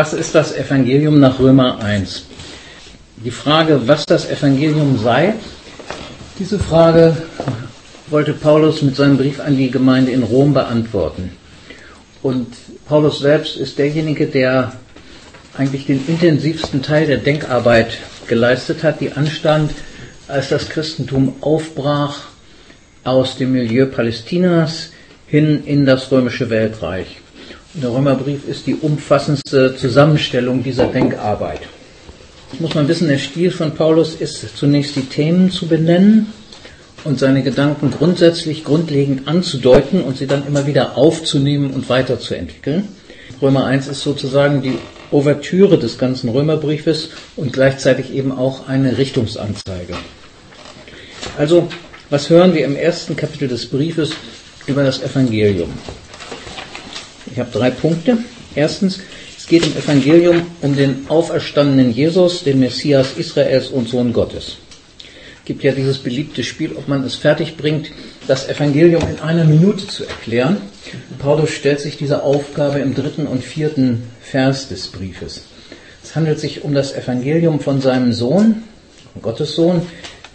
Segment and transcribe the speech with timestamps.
[0.00, 2.24] Was ist das Evangelium nach Römer 1?
[3.22, 5.34] Die Frage, was das Evangelium sei,
[6.38, 7.14] diese Frage
[8.08, 11.32] wollte Paulus mit seinem Brief an die Gemeinde in Rom beantworten.
[12.22, 12.46] Und
[12.86, 14.72] Paulus selbst ist derjenige, der
[15.58, 19.70] eigentlich den intensivsten Teil der Denkarbeit geleistet hat, die anstand,
[20.28, 22.20] als das Christentum aufbrach
[23.04, 24.92] aus dem Milieu Palästinas
[25.26, 27.18] hin in das römische Weltreich.
[27.74, 31.60] Der Römerbrief ist die umfassendste Zusammenstellung dieser Denkarbeit.
[32.50, 36.32] Jetzt muss man wissen, der Stil von Paulus ist zunächst die Themen zu benennen
[37.04, 42.88] und seine Gedanken grundsätzlich grundlegend anzudeuten und sie dann immer wieder aufzunehmen und weiterzuentwickeln.
[43.40, 44.76] Römer 1 ist sozusagen die
[45.12, 49.94] Ouvertüre des ganzen Römerbriefes und gleichzeitig eben auch eine Richtungsanzeige.
[51.38, 51.68] Also,
[52.10, 54.10] was hören wir im ersten Kapitel des Briefes
[54.66, 55.72] über das Evangelium?
[57.32, 58.18] Ich habe drei Punkte.
[58.54, 59.00] Erstens,
[59.38, 64.56] es geht im Evangelium um den auferstandenen Jesus, den Messias Israels und Sohn Gottes.
[65.38, 67.90] Es gibt ja dieses beliebte Spiel, ob man es fertig bringt,
[68.26, 70.58] das Evangelium in einer Minute zu erklären.
[71.18, 75.42] Paulus stellt sich diese Aufgabe im dritten und vierten Vers des Briefes.
[76.02, 78.62] Es handelt sich um das Evangelium von seinem Sohn,
[79.22, 79.82] Gottes Sohn.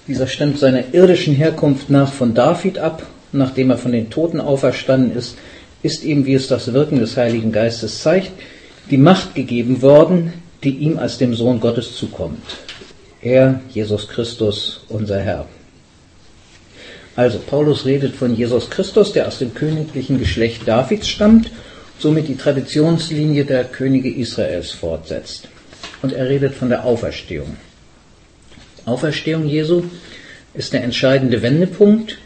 [0.08, 3.06] Dieser stammt seiner irdischen Herkunft nach von David ab.
[3.32, 5.36] Nachdem er von den Toten auferstanden ist,
[5.86, 8.32] ist ihm, wie es das Wirken des Heiligen Geistes zeigt,
[8.90, 10.34] die Macht gegeben worden,
[10.64, 12.44] die ihm als dem Sohn Gottes zukommt.
[13.22, 15.48] Er, Jesus Christus, unser Herr.
[17.16, 21.50] Also, Paulus redet von Jesus Christus, der aus dem königlichen Geschlecht Davids stammt,
[21.98, 25.48] somit die Traditionslinie der Könige Israels fortsetzt.
[26.02, 27.56] Und er redet von der Auferstehung.
[28.86, 29.84] Auferstehung Jesu
[30.54, 32.18] ist der entscheidende Wendepunkt.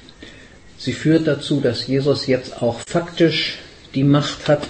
[0.80, 3.60] Sie führt dazu, dass Jesus jetzt auch faktisch
[3.94, 4.68] die Macht hat,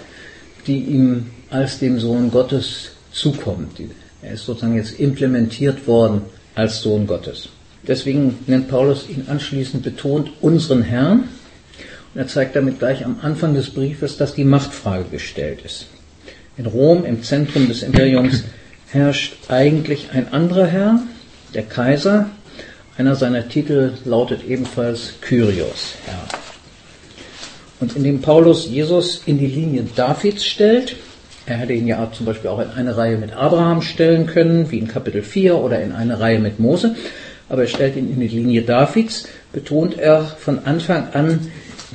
[0.66, 3.80] die ihm als dem Sohn Gottes zukommt.
[4.22, 6.24] Er ist sozusagen jetzt implementiert worden
[6.56, 7.50] als Sohn Gottes.
[7.88, 11.30] Deswegen nennt Paulus ihn anschließend betont unseren Herrn.
[12.14, 15.86] Und er zeigt damit gleich am Anfang des Briefes, dass die Machtfrage gestellt ist.
[16.58, 18.44] In Rom, im Zentrum des Imperiums,
[18.88, 21.00] herrscht eigentlich ein anderer Herr,
[21.54, 22.30] der Kaiser.
[23.00, 26.28] Einer seiner Titel lautet ebenfalls Kyrios, Herr.
[27.80, 30.98] Und indem Paulus Jesus in die Linie Davids stellt,
[31.46, 34.80] er hätte ihn ja zum Beispiel auch in eine Reihe mit Abraham stellen können, wie
[34.80, 36.98] in Kapitel 4 oder in eine Reihe mit Mose,
[37.48, 41.50] aber er stellt ihn in die Linie Davids, betont er von Anfang an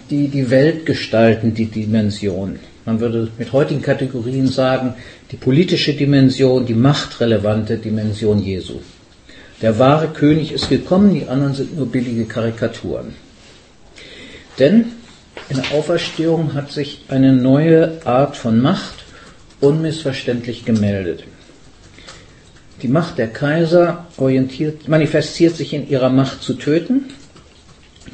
[0.09, 2.59] die, die Welt gestalten, die Dimension.
[2.87, 4.95] Man würde mit heutigen Kategorien sagen,
[5.31, 8.81] die politische Dimension, die machtrelevante Dimension Jesu.
[9.65, 13.15] Der wahre König ist gekommen, die anderen sind nur billige Karikaturen.
[14.59, 14.93] Denn
[15.49, 19.05] in der Auferstehung hat sich eine neue Art von Macht
[19.63, 21.25] unmissverständlich gemeldet.
[22.83, 24.07] Die Macht der Kaiser
[24.87, 27.05] manifestiert sich in ihrer Macht zu töten.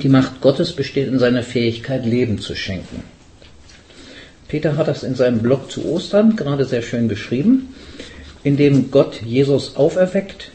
[0.01, 3.03] Die Macht Gottes besteht in seiner Fähigkeit, Leben zu schenken.
[4.47, 7.75] Peter hat das in seinem Blog zu Ostern gerade sehr schön beschrieben.
[8.45, 10.53] Indem Gott Jesus auferweckt,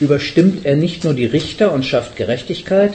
[0.00, 2.94] überstimmt er nicht nur die Richter und schafft Gerechtigkeit,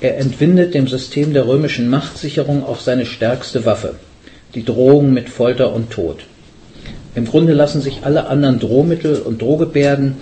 [0.00, 3.94] er entwindet dem System der römischen Machtsicherung auch seine stärkste Waffe,
[4.54, 6.24] die Drohung mit Folter und Tod.
[7.14, 10.16] Im Grunde lassen sich alle anderen Drohmittel und Drohgebärden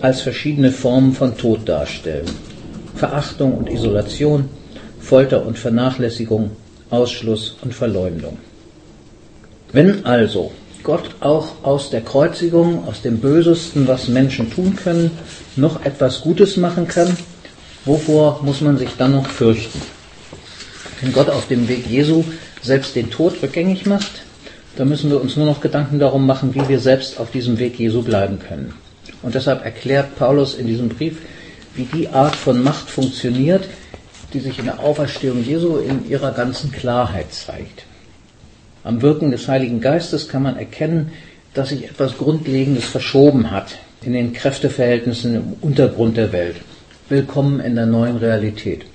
[0.00, 2.26] als verschiedene Formen von Tod darstellen.
[2.96, 4.48] Verachtung und Isolation,
[4.98, 6.50] Folter und Vernachlässigung,
[6.90, 8.38] Ausschluss und Verleumdung.
[9.72, 10.50] Wenn also
[10.82, 15.10] Gott auch aus der Kreuzigung, aus dem Bösesten, was Menschen tun können,
[15.56, 17.16] noch etwas Gutes machen kann,
[17.84, 19.80] wovor muss man sich dann noch fürchten?
[21.00, 22.24] Wenn Gott auf dem Weg Jesu
[22.62, 24.22] selbst den Tod rückgängig macht,
[24.76, 27.78] da müssen wir uns nur noch Gedanken darum machen, wie wir selbst auf diesem Weg
[27.78, 28.74] Jesu bleiben können.
[29.22, 31.18] Und deshalb erklärt Paulus in diesem Brief,
[31.74, 33.64] wie die Art von Macht funktioniert,
[34.32, 37.84] die sich in der Auferstehung Jesu in ihrer ganzen Klarheit zeigt.
[38.82, 41.12] Am Wirken des Heiligen Geistes kann man erkennen,
[41.52, 46.56] dass sich etwas Grundlegendes verschoben hat in den Kräfteverhältnissen im Untergrund der Welt.
[47.10, 48.86] Willkommen in der neuen Realität.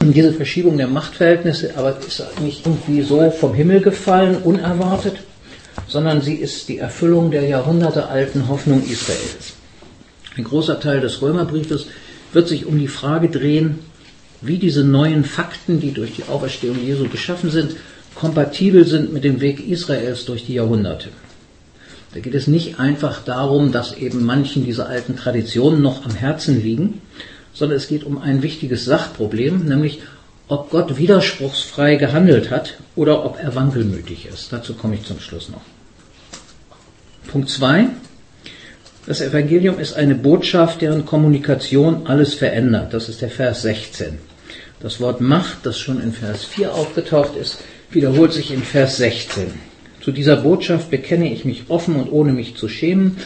[0.00, 5.16] Diese Verschiebung der Machtverhältnisse aber ist nicht irgendwie so vom Himmel gefallen, unerwartet,
[5.88, 9.54] sondern sie ist die Erfüllung der jahrhundertealten Hoffnung Israels.
[10.36, 11.86] Ein großer Teil des Römerbriefes
[12.32, 13.80] wird sich um die Frage drehen,
[14.42, 17.74] wie diese neuen Fakten, die durch die Auferstehung Jesu geschaffen sind,
[18.14, 21.10] kompatibel sind mit dem Weg Israels durch die Jahrhunderte.
[22.14, 26.62] Da geht es nicht einfach darum, dass eben manchen dieser alten Traditionen noch am Herzen
[26.62, 27.00] liegen,
[27.52, 30.00] sondern es geht um ein wichtiges Sachproblem, nämlich
[30.46, 34.52] ob Gott widerspruchsfrei gehandelt hat oder ob er wankelmütig ist.
[34.52, 35.62] Dazu komme ich zum Schluss noch.
[37.28, 37.88] Punkt 2.
[39.06, 42.94] Das Evangelium ist eine Botschaft, deren Kommunikation alles verändert.
[42.94, 44.18] Das ist der Vers 16.
[44.80, 47.58] Das Wort Macht, das schon in Vers 4 aufgetaucht ist,
[47.94, 49.46] wiederholt sich in Vers 16.
[50.00, 53.16] Zu dieser Botschaft bekenne ich mich offen und ohne mich zu schämen,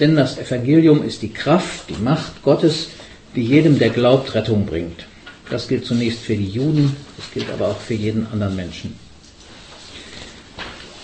[0.00, 2.88] denn das Evangelium ist die Kraft, die Macht Gottes,
[3.34, 5.06] die jedem, der glaubt, Rettung bringt.
[5.48, 8.94] Das gilt zunächst für die Juden, das gilt aber auch für jeden anderen Menschen.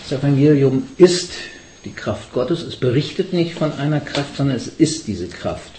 [0.02, 1.32] Das Evangelium ist
[1.84, 2.62] die Kraft Gottes.
[2.62, 5.72] Es berichtet nicht von einer Kraft, sondern es ist diese Kraft.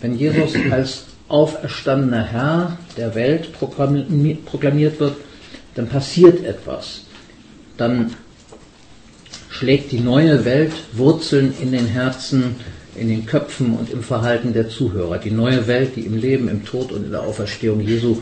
[0.00, 5.16] Wenn Jesus als auferstandener Herr der Welt proklamiert wird,
[5.74, 7.02] dann passiert etwas.
[7.76, 8.14] Dann
[9.48, 12.56] schlägt die neue Welt Wurzeln in den Herzen,
[12.94, 15.18] in den Köpfen und im Verhalten der Zuhörer.
[15.18, 18.18] Die neue Welt, die im Leben, im Tod und in der Auferstehung Jesu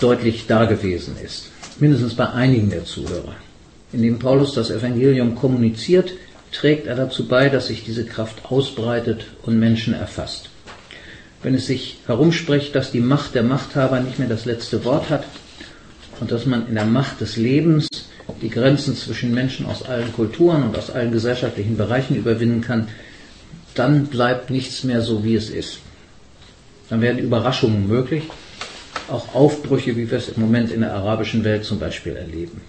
[0.00, 1.50] deutlich dagewesen ist.
[1.78, 3.34] Mindestens bei einigen der Zuhörer.
[3.92, 6.12] Indem Paulus das Evangelium kommuniziert,
[6.52, 10.50] trägt er dazu bei, dass sich diese Kraft ausbreitet und Menschen erfasst.
[11.42, 15.24] Wenn es sich herumspricht, dass die Macht der Machthaber nicht mehr das letzte Wort hat
[16.20, 17.88] und dass man in der Macht des Lebens
[18.40, 22.88] die Grenzen zwischen Menschen aus allen Kulturen und aus allen gesellschaftlichen Bereichen überwinden kann,
[23.74, 25.78] dann bleibt nichts mehr so, wie es ist.
[26.88, 28.24] Dann werden Überraschungen möglich,
[29.08, 32.60] auch Aufbrüche, wie wir es im Moment in der arabischen Welt zum Beispiel erleben.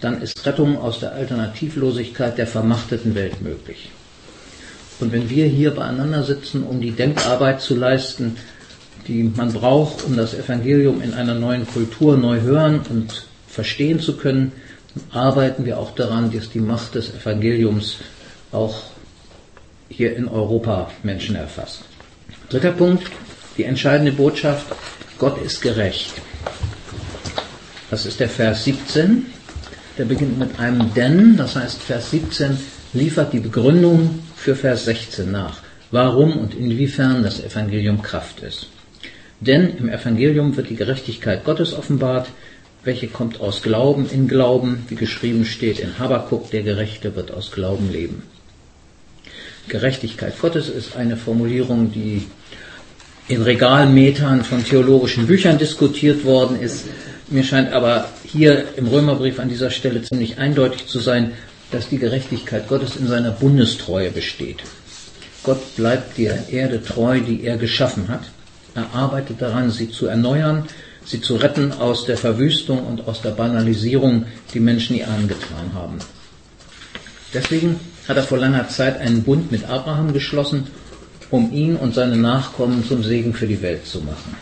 [0.00, 3.90] Dann ist Rettung aus der Alternativlosigkeit der vermachteten Welt möglich.
[5.00, 8.36] Und wenn wir hier beieinander sitzen, um die Denkarbeit zu leisten,
[9.06, 14.16] die man braucht, um das Evangelium in einer neuen Kultur neu hören und verstehen zu
[14.16, 14.52] können,
[15.10, 17.96] arbeiten wir auch daran, dass die Macht des Evangeliums
[18.52, 18.82] auch
[19.88, 21.82] hier in Europa Menschen erfasst.
[22.48, 23.10] Dritter Punkt,
[23.56, 24.66] die entscheidende Botschaft,
[25.18, 26.14] Gott ist gerecht.
[27.90, 29.26] Das ist der Vers 17.
[29.98, 32.58] Der beginnt mit einem Denn, das heißt Vers 17
[32.92, 35.58] liefert die Begründung für Vers 16 nach,
[35.90, 38.68] warum und inwiefern das Evangelium Kraft ist.
[39.46, 42.28] Denn im Evangelium wird die Gerechtigkeit Gottes offenbart,
[42.82, 47.50] welche kommt aus Glauben in Glauben, wie geschrieben steht in Habakkuk, der Gerechte wird aus
[47.50, 48.22] Glauben leben.
[49.68, 52.26] Gerechtigkeit Gottes ist eine Formulierung, die
[53.28, 56.86] in Regalmetern von theologischen Büchern diskutiert worden ist.
[57.28, 61.32] Mir scheint aber hier im Römerbrief an dieser Stelle ziemlich eindeutig zu sein,
[61.70, 64.58] dass die Gerechtigkeit Gottes in seiner Bundestreue besteht.
[65.42, 68.22] Gott bleibt der Erde treu, die er geschaffen hat.
[68.74, 70.64] Er arbeitet daran, sie zu erneuern,
[71.04, 75.98] sie zu retten aus der Verwüstung und aus der Banalisierung, die Menschen ihr angetan haben.
[77.32, 77.78] Deswegen
[78.08, 80.66] hat er vor langer Zeit einen Bund mit Abraham geschlossen,
[81.30, 84.36] um ihn und seine Nachkommen zum Segen für die Welt zu machen.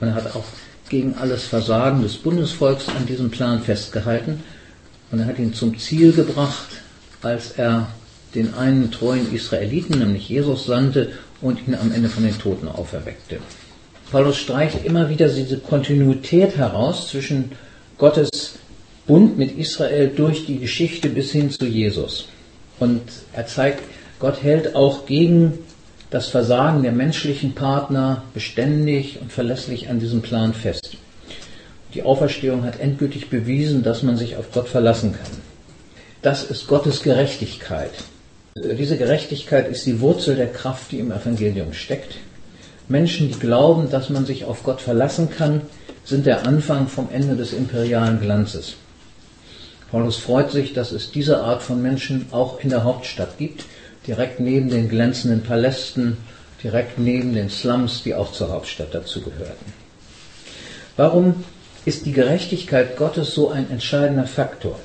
[0.00, 0.44] Und er hat auch
[0.88, 4.42] gegen alles Versagen des Bundesvolks an diesem Plan festgehalten
[5.10, 6.68] und er hat ihn zum Ziel gebracht,
[7.22, 7.88] als er
[8.34, 13.38] den einen treuen Israeliten, nämlich Jesus, sandte und ihn am Ende von den Toten auferweckte.
[14.10, 17.52] Paulus streicht immer wieder diese Kontinuität heraus zwischen
[17.98, 18.30] Gottes
[19.06, 22.28] Bund mit Israel durch die Geschichte bis hin zu Jesus.
[22.78, 23.02] Und
[23.32, 23.82] er zeigt,
[24.18, 25.58] Gott hält auch gegen
[26.10, 30.96] das Versagen der menschlichen Partner beständig und verlässlich an diesem Plan fest.
[31.94, 35.32] Die Auferstehung hat endgültig bewiesen, dass man sich auf Gott verlassen kann.
[36.22, 37.92] Das ist Gottes Gerechtigkeit.
[38.58, 42.14] Diese Gerechtigkeit ist die Wurzel der Kraft, die im Evangelium steckt.
[42.88, 45.60] Menschen, die glauben, dass man sich auf Gott verlassen kann,
[46.06, 48.76] sind der Anfang vom Ende des imperialen Glanzes.
[49.90, 53.66] Paulus freut sich, dass es diese Art von Menschen auch in der Hauptstadt gibt,
[54.06, 56.16] direkt neben den glänzenden Palästen,
[56.64, 59.74] direkt neben den Slums, die auch zur Hauptstadt dazugehörten.
[60.96, 61.44] Warum
[61.84, 64.80] ist die Gerechtigkeit Gottes so ein entscheidender Faktor?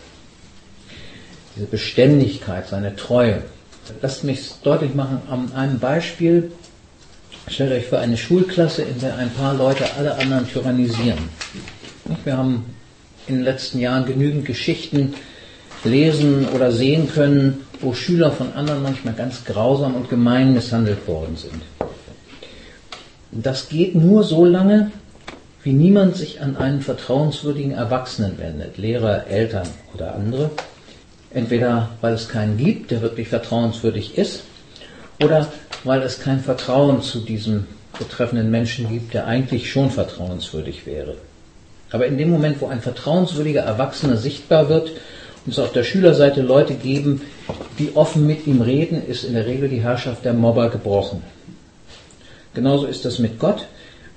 [1.55, 3.43] Diese Beständigkeit, seine Treue.
[4.01, 6.51] Lasst mich es deutlich machen an einem Beispiel.
[7.47, 11.17] Stellt euch vor eine Schulklasse, in der ein paar Leute alle anderen tyrannisieren.
[12.23, 12.65] Wir haben
[13.27, 15.13] in den letzten Jahren genügend Geschichten
[15.83, 21.35] lesen oder sehen können, wo Schüler von anderen manchmal ganz grausam und gemein misshandelt worden
[21.35, 21.61] sind.
[23.31, 24.91] Das geht nur so lange,
[25.63, 30.51] wie niemand sich an einen vertrauenswürdigen Erwachsenen wendet, Lehrer, Eltern oder andere.
[31.33, 34.43] Entweder weil es keinen gibt, der wirklich vertrauenswürdig ist,
[35.23, 35.47] oder
[35.83, 41.15] weil es kein Vertrauen zu diesem betreffenden Menschen gibt, der eigentlich schon vertrauenswürdig wäre.
[41.91, 44.91] Aber in dem Moment, wo ein vertrauenswürdiger Erwachsener sichtbar wird
[45.45, 47.21] und es auf der Schülerseite Leute geben,
[47.79, 51.21] die offen mit ihm reden, ist in der Regel die Herrschaft der Mobber gebrochen.
[52.53, 53.67] Genauso ist das mit Gott.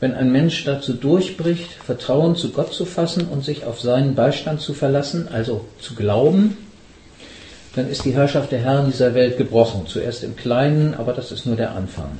[0.01, 4.61] Wenn ein Mensch dazu durchbricht, Vertrauen zu Gott zu fassen und sich auf seinen Beistand
[4.61, 6.57] zu verlassen, also zu glauben,
[7.75, 9.87] dann ist die Herrschaft der Herren dieser Welt gebrochen.
[9.87, 12.19] Zuerst im Kleinen, aber das ist nur der Anfang.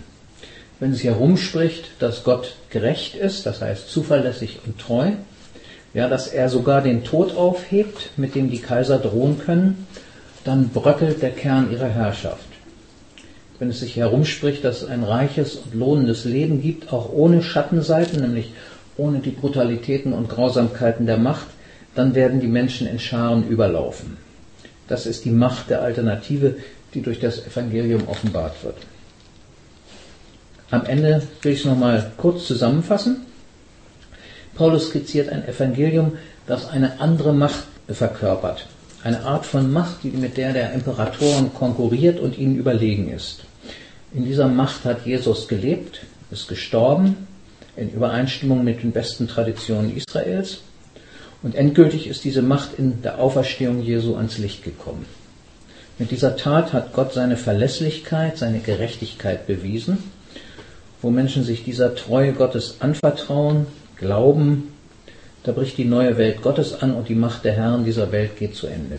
[0.81, 5.13] Wenn sich herumspricht, dass Gott gerecht ist, das heißt zuverlässig und treu,
[5.95, 9.87] ja, dass er sogar den Tod aufhebt, mit dem die Kaiser drohen können,
[10.43, 12.45] dann bröckelt der Kern ihrer Herrschaft.
[13.61, 18.21] Wenn es sich herumspricht, dass es ein reiches und lohnendes Leben gibt, auch ohne Schattenseiten,
[18.21, 18.53] nämlich
[18.97, 21.47] ohne die Brutalitäten und Grausamkeiten der Macht,
[21.95, 24.17] dann werden die Menschen in Scharen überlaufen.
[24.89, 26.57] Das ist die Macht der Alternative,
[26.93, 28.77] die durch das Evangelium offenbart wird.
[30.71, 33.23] Am Ende will ich es nochmal kurz zusammenfassen.
[34.55, 36.13] Paulus skizziert ein Evangelium,
[36.47, 38.67] das eine andere Macht verkörpert.
[39.03, 43.45] Eine Art von Macht, die mit der der Imperatoren konkurriert und ihnen überlegen ist.
[44.15, 46.01] In dieser Macht hat Jesus gelebt,
[46.31, 47.27] ist gestorben,
[47.77, 50.61] in Übereinstimmung mit den besten Traditionen Israels.
[51.45, 55.05] Und endgültig ist diese Macht in der Auferstehung Jesu ans Licht gekommen.
[55.99, 59.99] Mit dieser Tat hat Gott seine Verlässlichkeit, seine Gerechtigkeit bewiesen.
[61.03, 64.73] Wo Menschen sich dieser Treue Gottes anvertrauen, glauben,
[65.43, 68.57] da bricht die neue Welt Gottes an und die Macht der Herren dieser Welt geht
[68.57, 68.99] zu Ende.